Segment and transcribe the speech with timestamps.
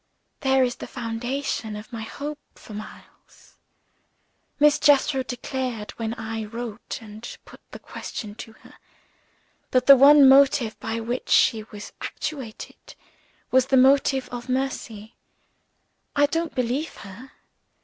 [0.39, 3.53] "There is the foundation of my hope for Miles.
[4.59, 8.73] Miss Jethro declared, when I wrote and put the question to her,
[9.69, 12.95] that the one motive by which she was actuated
[13.51, 15.13] was the motive of mercy.
[16.15, 17.33] I don't believe her.